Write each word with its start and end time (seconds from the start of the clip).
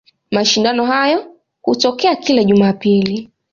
Mashindano 0.31 0.85
hayo 0.85 1.31
hutokea 1.61 2.15
kila 2.15 2.43
Jumapili. 2.43 3.29